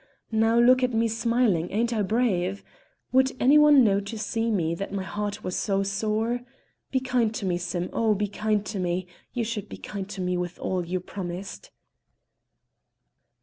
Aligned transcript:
Now 0.31 0.57
look 0.57 0.81
at 0.81 0.95
me 0.95 1.07
smiling; 1.07 1.69
ain't 1.69 1.93
I 1.93 2.01
brave? 2.01 2.63
Would 3.11 3.33
any 3.39 3.59
one 3.59 3.83
know 3.83 3.99
to 3.99 4.17
see 4.17 4.49
me 4.49 4.73
that 4.73 4.91
my 4.91 5.03
heart 5.03 5.43
was 5.43 5.55
sore? 5.55 6.39
Be 6.89 6.99
kind 6.99 7.31
to 7.35 7.45
me, 7.45 7.59
Sim, 7.59 7.87
oh! 7.93 8.15
be 8.15 8.27
kind 8.27 8.65
to 8.65 8.79
me; 8.79 9.05
you 9.33 9.43
should 9.43 9.69
be 9.69 9.77
kind 9.77 10.09
to 10.09 10.19
me, 10.19 10.37
with 10.37 10.57
all 10.57 10.83
you 10.83 11.01
promised!" 11.01 11.69